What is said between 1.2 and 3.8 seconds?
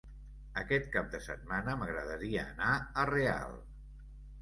setmana m'agradaria anar a Real.